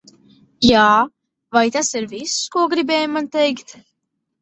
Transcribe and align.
Jā, 0.67 0.85
vai 1.59 1.63
tas 1.77 1.93
ir 2.01 2.09
viss, 2.17 2.35
ko 2.59 2.67
gribēji 2.75 3.15
man 3.15 3.33
teikt? 3.41 3.81